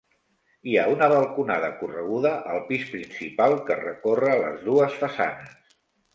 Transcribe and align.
Hi 0.69 0.77
ha 0.77 0.85
una 0.93 1.09
balconada 1.11 1.69
correguda 1.81 2.31
al 2.55 2.63
pis 2.71 2.87
principal 2.95 3.55
que 3.69 3.79
recorre 3.83 4.35
les 4.43 4.67
dues 4.73 4.99
façanes. 5.05 5.79